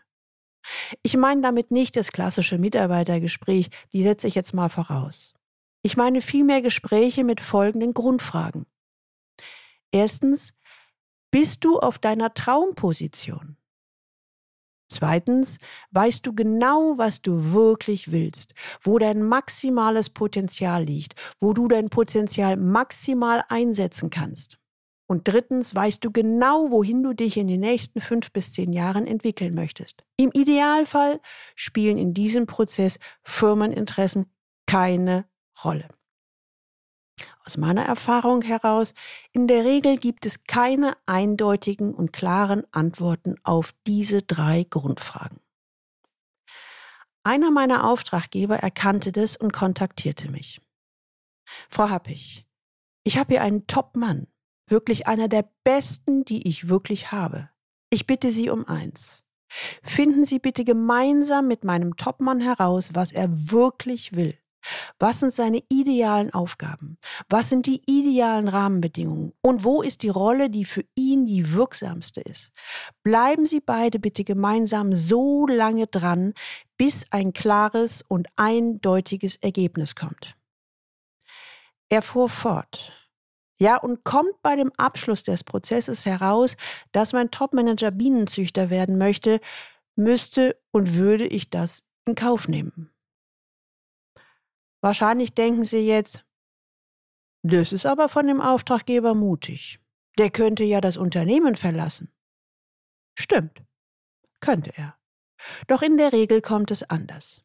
Ich 1.02 1.16
meine 1.16 1.43
damit 1.43 1.71
nicht 1.71 1.97
das 1.97 2.12
klassische 2.12 2.59
Mitarbeitergespräch, 2.59 3.69
die 3.93 4.02
setze 4.02 4.26
ich 4.26 4.35
jetzt 4.35 4.52
mal 4.52 4.69
voraus. 4.69 5.36
Ich 5.87 5.97
meine 5.97 6.21
vielmehr 6.21 6.62
Gespräche 6.62 7.23
mit 7.23 7.40
folgenden 7.40 7.95
Grundfragen. 7.95 8.66
Erstens, 9.93 10.52
bist 11.31 11.64
du 11.64 11.78
auf 11.78 12.00
deiner 12.00 12.35
Traumposition? 12.35 13.57
Zweitens, 14.93 15.59
weißt 15.93 16.26
du 16.26 16.35
genau, 16.35 16.99
was 16.99 17.23
du 17.23 17.52
wirklich 17.52 18.11
willst, 18.11 18.55
wo 18.83 18.99
dein 18.99 19.23
maximales 19.23 20.11
Potenzial 20.11 20.83
liegt, 20.83 21.14
wo 21.38 21.52
du 21.52 21.69
dein 21.69 21.88
Potenzial 21.88 22.57
maximal 22.57 23.45
einsetzen 23.49 24.11
kannst. 24.11 24.59
Und 25.09 25.28
drittens, 25.28 25.73
weißt 25.73 26.05
du 26.05 26.11
genau, 26.11 26.73
wohin 26.73 27.05
du 27.05 27.12
dich 27.12 27.37
in 27.37 27.47
den 27.47 27.61
nächsten 27.61 28.00
fünf 28.00 28.33
bis 28.33 28.52
zehn 28.52 28.73
Jahren 28.73 29.07
entwickeln 29.07 29.55
möchtest. 29.55 30.02
Im 30.16 30.33
Idealfall 30.33 31.21
spielen 31.55 31.97
in 31.97 32.12
diesem 32.12 32.47
Prozess 32.47 32.99
Firmeninteressen 33.23 34.26
keine 34.66 35.26
Rolle. 35.65 35.89
Aus 37.45 37.57
meiner 37.57 37.85
Erfahrung 37.85 38.43
heraus, 38.43 38.93
in 39.33 39.47
der 39.47 39.65
Regel 39.65 39.99
gibt 39.99 40.27
es 40.27 40.45
keine 40.45 40.97
eindeutigen 41.07 41.95
und 41.95 42.13
klaren 42.13 42.65
Antworten 42.73 43.37
auf 43.45 43.73
diese 43.87 44.23
drei 44.23 44.65
Grundfragen. 44.69 45.39
Einer 47.23 47.51
meiner 47.51 47.85
Auftraggeber 47.85 48.57
erkannte 48.57 49.13
das 49.13 49.37
und 49.37 49.53
kontaktierte 49.53 50.31
mich. 50.31 50.61
Frau 51.71 51.89
Happig, 51.89 52.47
ich 53.04 53.19
habe 53.19 53.35
hier 53.35 53.43
einen 53.43 53.67
Top-Mann, 53.67 54.26
wirklich 54.69 55.07
einer 55.07 55.28
der 55.28 55.49
besten, 55.65 56.25
die 56.25 56.47
ich 56.49 56.69
wirklich 56.69 57.13
habe. 57.13 57.50
Ich 57.91 58.07
bitte 58.07 58.33
Sie 58.33 58.50
um 58.50 58.67
eins. 58.67 59.25
Finden 59.83 60.25
Sie 60.25 60.41
bitte 60.41 60.65
gemeinsam 60.65 61.47
mit 61.47 61.65
meinem 61.65 61.97
Topmann 61.97 62.41
heraus, 62.41 62.91
was 62.95 63.13
er 63.13 63.28
wirklich 63.50 64.17
will. 64.17 64.37
Was 64.99 65.21
sind 65.21 65.33
seine 65.33 65.63
idealen 65.69 66.33
Aufgaben? 66.33 66.99
Was 67.29 67.49
sind 67.49 67.67
die 67.67 67.83
idealen 67.87 68.49
Rahmenbedingungen? 68.49 69.33
Und 69.43 69.65
wo 69.65 69.83
ist 69.83 70.02
die 70.02 70.09
Rolle, 70.09 70.50
die 70.50 70.65
für 70.65 70.85
ihn 70.95 71.26
die 71.26 71.52
wirksamste 71.52 72.21
ist? 72.21 72.50
Bleiben 73.02 73.47
Sie 73.47 73.61
beide 73.61 73.99
bitte 73.99 74.25
gemeinsam 74.25 74.93
so 74.93 75.47
lange 75.47 75.87
dran, 75.87 76.35
bis 76.76 77.07
ein 77.11 77.33
klares 77.33 78.02
und 78.07 78.29
eindeutiges 78.37 79.37
Ergebnis 79.37 79.95
kommt. 79.95 80.37
Er 81.89 82.02
fuhr 82.02 82.29
fort. 82.29 82.93
Ja, 83.59 83.76
und 83.76 84.05
kommt 84.05 84.43
bei 84.43 84.57
dem 84.57 84.71
Abschluss 84.76 85.23
des 85.23 85.43
Prozesses 85.43 86.05
heraus, 86.05 86.57
dass 86.93 87.13
mein 87.13 87.31
Topmanager 87.31 87.91
Bienenzüchter 87.91 88.69
werden 88.69 88.99
möchte, 88.99 89.41
müsste 89.95 90.61
und 90.73 90.95
würde 90.95 91.26
ich 91.26 91.49
das 91.49 91.85
in 92.05 92.15
Kauf 92.15 92.49
nehmen. 92.49 92.91
Wahrscheinlich 94.80 95.34
denken 95.34 95.65
Sie 95.65 95.86
jetzt, 95.86 96.25
das 97.43 97.73
ist 97.73 97.86
aber 97.86 98.08
von 98.08 98.26
dem 98.26 98.41
Auftraggeber 98.41 99.15
mutig. 99.15 99.80
Der 100.19 100.30
könnte 100.30 100.65
ja 100.65 100.80
das 100.80 100.97
Unternehmen 100.97 101.56
verlassen. 101.56 102.12
Stimmt, 103.19 103.62
könnte 104.41 104.73
er. 104.76 104.97
Doch 105.69 105.82
in 105.82 105.97
der 105.97 106.12
Regel 106.12 106.41
kommt 106.41 106.71
es 106.71 106.82
anders. 106.82 107.45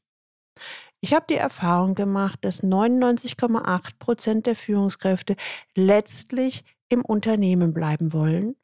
Ich 1.02 1.13
habe 1.13 1.26
die 1.30 1.36
Erfahrung 1.36 1.96
gemacht, 1.96 2.39
dass 2.41 2.63
99,8 2.63 3.98
Prozent 4.00 4.46
der 4.46 4.56
Führungskräfte 4.56 5.36
letztlich 5.76 6.63
im 6.89 7.04
Unternehmen 7.04 7.74
bleiben 7.74 8.13
wollen 8.13 8.56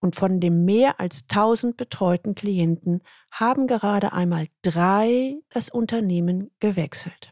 und 0.00 0.16
von 0.16 0.40
den 0.40 0.64
mehr 0.64 1.00
als 1.00 1.22
1000 1.30 1.76
betreuten 1.76 2.34
Klienten 2.34 3.02
haben 3.30 3.66
gerade 3.66 4.12
einmal 4.12 4.46
drei 4.62 5.36
das 5.48 5.68
Unternehmen 5.68 6.50
gewechselt. 6.60 7.30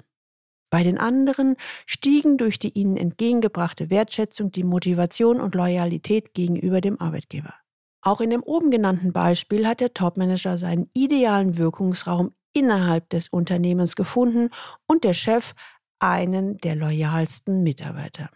Bei 0.70 0.84
den 0.84 0.98
anderen 0.98 1.56
stiegen 1.84 2.38
durch 2.38 2.58
die 2.58 2.70
ihnen 2.78 2.96
entgegengebrachte 2.96 3.90
Wertschätzung 3.90 4.52
die 4.52 4.62
Motivation 4.62 5.40
und 5.40 5.54
Loyalität 5.54 6.32
gegenüber 6.32 6.80
dem 6.80 7.00
Arbeitgeber. 7.00 7.54
Auch 8.02 8.20
in 8.20 8.30
dem 8.30 8.42
oben 8.42 8.70
genannten 8.70 9.12
Beispiel 9.12 9.66
hat 9.66 9.80
der 9.80 9.92
Topmanager 9.92 10.56
seinen 10.56 10.88
idealen 10.94 11.58
Wirkungsraum 11.58 12.32
innerhalb 12.52 13.10
des 13.10 13.28
Unternehmens 13.28 13.96
gefunden 13.96 14.50
und 14.86 15.04
der 15.04 15.12
Chef 15.12 15.54
einen 15.98 16.56
der 16.58 16.76
loyalsten 16.76 17.62
Mitarbeiter. 17.62 18.30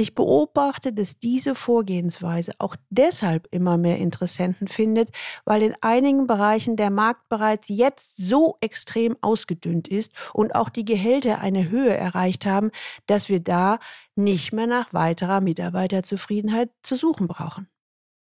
Ich 0.00 0.14
beobachte, 0.14 0.94
dass 0.94 1.18
diese 1.18 1.54
Vorgehensweise 1.54 2.52
auch 2.58 2.74
deshalb 2.88 3.46
immer 3.50 3.76
mehr 3.76 3.98
Interessenten 3.98 4.66
findet, 4.66 5.10
weil 5.44 5.60
in 5.60 5.74
einigen 5.82 6.26
Bereichen 6.26 6.76
der 6.76 6.88
Markt 6.88 7.28
bereits 7.28 7.68
jetzt 7.68 8.16
so 8.16 8.56
extrem 8.62 9.18
ausgedünnt 9.20 9.88
ist 9.88 10.12
und 10.32 10.54
auch 10.54 10.70
die 10.70 10.86
Gehälter 10.86 11.40
eine 11.40 11.68
Höhe 11.68 11.94
erreicht 11.94 12.46
haben, 12.46 12.70
dass 13.08 13.28
wir 13.28 13.40
da 13.40 13.78
nicht 14.14 14.54
mehr 14.54 14.66
nach 14.66 14.94
weiterer 14.94 15.42
Mitarbeiterzufriedenheit 15.42 16.70
zu 16.82 16.96
suchen 16.96 17.28
brauchen. 17.28 17.68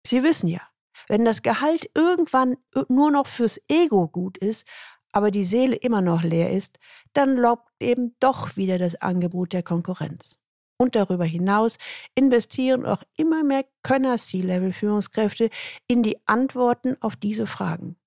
Sie 0.03 0.23
wissen 0.23 0.47
ja, 0.47 0.61
wenn 1.07 1.25
das 1.25 1.43
Gehalt 1.43 1.91
irgendwann 1.93 2.57
nur 2.89 3.11
noch 3.11 3.27
fürs 3.27 3.61
Ego 3.67 4.07
gut 4.07 4.39
ist, 4.39 4.65
aber 5.11 5.29
die 5.29 5.45
Seele 5.45 5.75
immer 5.75 6.01
noch 6.01 6.23
leer 6.23 6.49
ist, 6.49 6.79
dann 7.13 7.37
lockt 7.37 7.69
eben 7.79 8.15
doch 8.19 8.57
wieder 8.57 8.79
das 8.79 8.95
Angebot 8.95 9.53
der 9.53 9.61
Konkurrenz. 9.61 10.39
Und 10.79 10.95
darüber 10.95 11.25
hinaus 11.25 11.77
investieren 12.13 12.85
auch 12.85 13.03
immer 13.15 13.43
mehr 13.43 13.65
Könner 13.81 14.17
C-Level-Führungskräfte 14.17 15.49
in 15.87 16.03
die 16.03 16.17
Antworten 16.27 16.95
auf 17.01 17.15
diese 17.15 17.47
Fragen. 17.47 17.97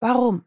Warum? 0.00 0.44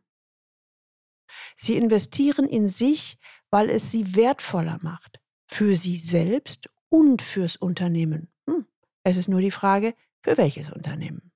Sie 1.55 1.77
investieren 1.77 2.47
in 2.47 2.67
sich, 2.67 3.17
weil 3.51 3.69
es 3.69 3.91
sie 3.91 4.15
wertvoller 4.15 4.79
macht. 4.81 5.21
Für 5.47 5.75
sie 5.75 5.97
selbst 5.97 6.69
und 6.89 7.21
fürs 7.21 7.55
Unternehmen. 7.55 8.29
Hm. 8.49 8.65
Es 9.03 9.15
ist 9.15 9.29
nur 9.29 9.41
die 9.41 9.51
Frage, 9.51 9.95
für 10.23 10.37
welches 10.37 10.71
Unternehmen. 10.71 11.31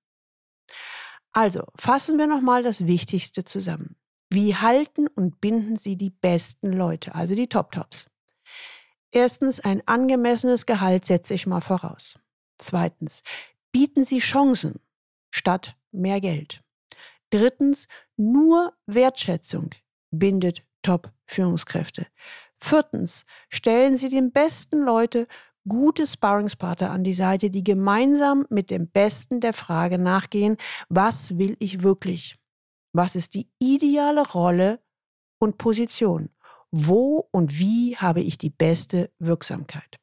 Also 1.31 1.63
fassen 1.75 2.17
wir 2.17 2.27
nochmal 2.27 2.63
das 2.63 2.87
Wichtigste 2.87 3.43
zusammen. 3.43 3.95
Wie 4.31 4.55
halten 4.55 5.07
und 5.07 5.39
binden 5.41 5.75
Sie 5.75 5.95
die 5.95 6.09
besten 6.09 6.73
Leute, 6.73 7.15
also 7.15 7.35
die 7.35 7.47
Top-Tops? 7.47 8.08
Erstens, 9.11 9.59
ein 9.59 9.81
angemessenes 9.87 10.65
Gehalt 10.65 11.05
setze 11.05 11.33
ich 11.33 11.47
mal 11.47 11.61
voraus. 11.61 12.19
Zweitens, 12.57 13.23
bieten 13.71 14.03
Sie 14.03 14.19
Chancen 14.19 14.79
statt 15.31 15.75
mehr 15.91 16.21
Geld. 16.21 16.61
Drittens, 17.31 17.87
nur 18.17 18.73
Wertschätzung 18.85 19.71
bindet 20.11 20.63
Top-Führungskräfte. 20.81 22.07
Viertens, 22.61 23.25
stellen 23.49 23.97
Sie 23.97 24.09
den 24.09 24.31
besten 24.31 24.79
Leute 24.79 25.27
gute 25.67 26.07
Sparringspartner 26.07 26.91
an 26.91 27.03
die 27.03 27.13
Seite, 27.13 27.49
die 27.49 27.63
gemeinsam 27.63 28.45
mit 28.49 28.69
dem 28.69 28.87
Besten 28.87 29.39
der 29.39 29.53
Frage 29.53 29.97
nachgehen, 29.97 30.57
was 30.89 31.37
will 31.37 31.55
ich 31.59 31.83
wirklich? 31.83 32.35
Was 32.93 33.15
ist 33.15 33.35
die 33.35 33.49
ideale 33.59 34.27
Rolle 34.27 34.79
und 35.39 35.57
Position? 35.57 36.29
Wo 36.71 37.27
und 37.31 37.57
wie 37.59 37.97
habe 37.97 38.21
ich 38.21 38.37
die 38.37 38.51
beste 38.51 39.11
Wirksamkeit? 39.19 39.97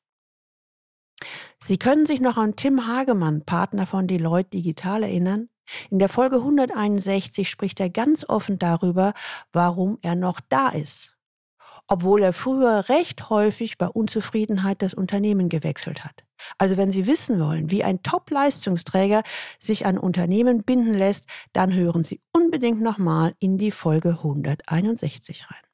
Sie 1.63 1.79
können 1.79 2.07
sich 2.07 2.21
noch 2.21 2.37
an 2.37 2.57
Tim 2.57 2.87
Hagemann, 2.87 3.45
Partner 3.45 3.87
von 3.87 4.07
Deloitte 4.07 4.51
Digital, 4.51 5.03
erinnern? 5.03 5.49
In 5.91 5.99
der 5.99 6.09
Folge 6.09 6.37
161 6.37 7.49
spricht 7.49 7.81
er 7.81 7.91
ganz 7.91 8.29
offen 8.29 8.59
darüber, 8.59 9.15
warum 9.53 9.99
er 10.03 10.15
noch 10.15 10.41
da 10.49 10.69
ist. 10.69 11.17
Obwohl 11.89 12.23
er 12.23 12.33
früher 12.33 12.89
recht 12.89 13.31
häufig 13.31 13.79
bei 13.79 13.87
Unzufriedenheit 13.87 14.83
das 14.83 14.93
Unternehmen 14.93 15.49
gewechselt 15.49 16.05
hat. 16.05 16.25
Also 16.59 16.77
wenn 16.77 16.91
Sie 16.91 17.07
wissen 17.07 17.41
wollen, 17.41 17.71
wie 17.71 17.85
ein 17.85 18.03
Top-Leistungsträger 18.03 19.23
sich 19.59 19.87
an 19.87 19.97
Unternehmen 19.97 20.65
binden 20.65 20.95
lässt, 20.95 21.27
dann 21.53 21.73
hören 21.73 22.03
Sie 22.03 22.21
unbedingt 22.33 22.81
nochmal 22.81 23.35
in 23.39 23.57
die 23.57 23.71
Folge 23.71 24.11
161 24.11 25.49
rein. 25.51 25.66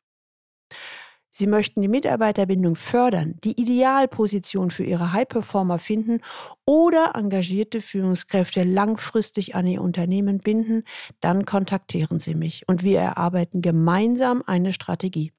Sie 1.34 1.46
möchten 1.46 1.80
die 1.80 1.88
Mitarbeiterbindung 1.88 2.76
fördern, 2.76 3.36
die 3.42 3.58
Idealposition 3.58 4.70
für 4.70 4.84
Ihre 4.84 5.14
High-Performer 5.14 5.78
finden 5.78 6.20
oder 6.66 7.12
engagierte 7.14 7.80
Führungskräfte 7.80 8.64
langfristig 8.64 9.54
an 9.54 9.66
Ihr 9.66 9.80
Unternehmen 9.80 10.40
binden, 10.40 10.84
dann 11.20 11.46
kontaktieren 11.46 12.20
Sie 12.20 12.34
mich 12.34 12.68
und 12.68 12.84
wir 12.84 13.00
erarbeiten 13.00 13.62
gemeinsam 13.62 14.42
eine 14.46 14.74
Strategie. 14.74 15.32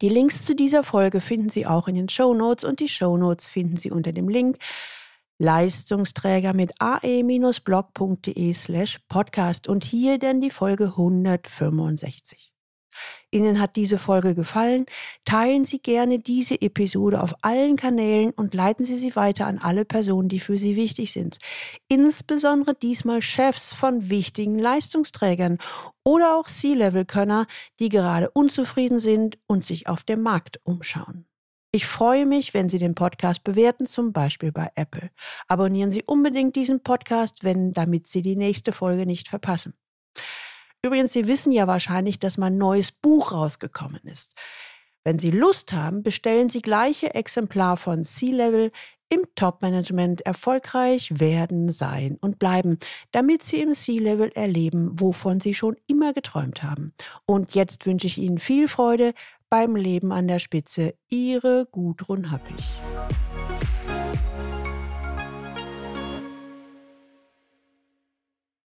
Die 0.00 0.08
Links 0.08 0.44
zu 0.44 0.54
dieser 0.54 0.84
Folge 0.84 1.20
finden 1.20 1.48
Sie 1.48 1.66
auch 1.66 1.88
in 1.88 1.96
den 1.96 2.08
Show 2.08 2.32
Notes 2.32 2.62
und 2.62 2.78
die 2.78 2.86
Show 2.86 3.16
Notes 3.16 3.46
finden 3.46 3.76
Sie 3.76 3.90
unter 3.90 4.12
dem 4.12 4.28
Link 4.28 4.58
Leistungsträger 5.38 6.54
mit 6.54 6.72
ae-blog.de 6.78 8.52
slash 8.52 9.00
podcast 9.08 9.66
und 9.66 9.82
hier 9.82 10.18
dann 10.20 10.40
die 10.40 10.52
Folge 10.52 10.84
165. 10.84 12.53
Ihnen 13.30 13.60
hat 13.60 13.76
diese 13.76 13.98
Folge 13.98 14.34
gefallen? 14.34 14.86
Teilen 15.24 15.64
Sie 15.64 15.80
gerne 15.80 16.18
diese 16.18 16.60
Episode 16.60 17.22
auf 17.22 17.34
allen 17.42 17.76
Kanälen 17.76 18.30
und 18.30 18.54
leiten 18.54 18.84
Sie 18.84 18.96
sie 18.96 19.16
weiter 19.16 19.46
an 19.46 19.58
alle 19.58 19.84
Personen, 19.84 20.28
die 20.28 20.40
für 20.40 20.58
Sie 20.58 20.76
wichtig 20.76 21.12
sind. 21.12 21.38
Insbesondere 21.88 22.74
diesmal 22.74 23.22
Chefs 23.22 23.74
von 23.74 24.10
wichtigen 24.10 24.58
Leistungsträgern 24.58 25.58
oder 26.04 26.36
auch 26.36 26.48
C-Level-Könner, 26.48 27.46
die 27.80 27.88
gerade 27.88 28.30
unzufrieden 28.30 28.98
sind 28.98 29.38
und 29.46 29.64
sich 29.64 29.88
auf 29.88 30.02
dem 30.02 30.22
Markt 30.22 30.60
umschauen. 30.64 31.26
Ich 31.74 31.86
freue 31.86 32.24
mich, 32.24 32.54
wenn 32.54 32.68
Sie 32.68 32.78
den 32.78 32.94
Podcast 32.94 33.42
bewerten, 33.42 33.84
zum 33.84 34.12
Beispiel 34.12 34.52
bei 34.52 34.70
Apple. 34.76 35.10
Abonnieren 35.48 35.90
Sie 35.90 36.04
unbedingt 36.04 36.54
diesen 36.54 36.84
Podcast, 36.84 37.42
wenn, 37.42 37.72
damit 37.72 38.06
Sie 38.06 38.22
die 38.22 38.36
nächste 38.36 38.70
Folge 38.70 39.06
nicht 39.06 39.26
verpassen. 39.26 39.74
Übrigens, 40.84 41.14
Sie 41.14 41.26
wissen 41.26 41.50
ja 41.50 41.66
wahrscheinlich, 41.66 42.18
dass 42.18 42.36
mein 42.36 42.58
neues 42.58 42.92
Buch 42.92 43.32
rausgekommen 43.32 44.02
ist. 44.04 44.34
Wenn 45.02 45.18
Sie 45.18 45.30
Lust 45.30 45.72
haben, 45.72 46.02
bestellen 46.02 46.50
Sie 46.50 46.60
gleiche 46.60 47.14
Exemplar 47.14 47.78
von 47.78 48.04
C-Level 48.04 48.70
im 49.08 49.22
Top-Management 49.34 50.20
erfolgreich 50.20 51.18
werden, 51.18 51.70
sein 51.70 52.18
und 52.20 52.38
bleiben, 52.38 52.78
damit 53.12 53.42
Sie 53.42 53.62
im 53.62 53.72
C-Level 53.72 54.30
erleben, 54.34 55.00
wovon 55.00 55.40
Sie 55.40 55.54
schon 55.54 55.76
immer 55.86 56.12
geträumt 56.12 56.62
haben. 56.62 56.92
Und 57.24 57.54
jetzt 57.54 57.86
wünsche 57.86 58.06
ich 58.06 58.18
Ihnen 58.18 58.38
viel 58.38 58.68
Freude 58.68 59.14
beim 59.48 59.76
Leben 59.76 60.12
an 60.12 60.28
der 60.28 60.38
Spitze. 60.38 60.94
Ihre 61.08 61.66
Gudrun 61.72 62.30
Happig. 62.30 62.62